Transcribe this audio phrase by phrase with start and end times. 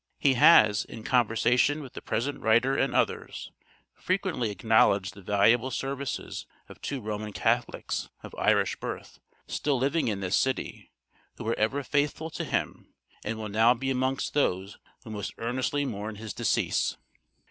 [0.17, 3.51] He has, in conversation with the present writer and others,
[3.93, 10.19] frequently acknowledged the valuable services of two Roman Catholics, of Irish birth, still living in
[10.19, 10.89] this city,
[11.37, 15.85] who were ever faithful to him, and will now be amongst those who most earnestly
[15.85, 16.97] mourn his decease.